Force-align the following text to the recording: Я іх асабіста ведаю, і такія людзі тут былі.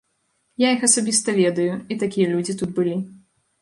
Я 0.63 0.71
іх 0.77 0.81
асабіста 0.87 1.37
ведаю, 1.43 1.79
і 1.91 2.01
такія 2.07 2.35
людзі 2.35 2.53
тут 2.65 2.77
былі. 2.83 3.01